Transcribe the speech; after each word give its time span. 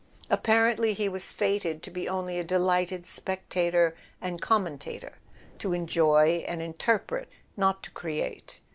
Apparently 0.31 0.93
he 0.93 1.07
was 1.07 1.31
fated 1.31 1.83
to 1.83 1.91
be 1.91 2.09
only 2.09 2.39
a 2.39 2.43
delighted 2.43 3.05
spectator 3.05 3.95
and 4.19 4.41
commentator; 4.41 5.19
to 5.59 5.73
enjoy 5.73 6.43
and 6.47 6.59
interpret, 6.59 7.27
not 7.55 7.83
to 7.83 7.91
create. 7.91 8.61